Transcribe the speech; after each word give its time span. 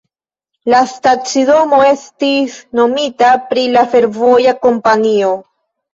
La 0.73 0.79
stacidomo 0.93 1.81
estis 1.89 2.57
nomita 2.79 3.29
pri 3.53 3.67
la 3.77 3.85
fervoja 3.95 4.55
kompanio. 4.65 5.31